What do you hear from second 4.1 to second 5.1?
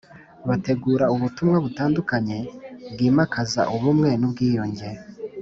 n ubwiyunge